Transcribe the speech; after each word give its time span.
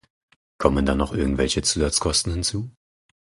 Kommen 0.57 0.87
da 0.87 0.95
noch 0.95 1.13
irgendwelche 1.13 1.61
Zusatzkosten 1.61 2.33
hinzu? 2.33 2.71